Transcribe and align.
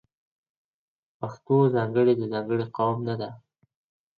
پښتو 1.19 1.55
ځانګړې 1.75 2.13
د 2.17 2.23
ځانګړي 2.33 2.65
قوم 2.77 2.97
نه 3.07 3.15
ده. 3.21 3.29